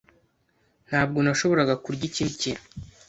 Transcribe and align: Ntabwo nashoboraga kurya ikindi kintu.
Ntabwo 0.87 1.19
nashoboraga 1.21 1.73
kurya 1.83 2.03
ikindi 2.09 2.39
kintu. 2.41 2.65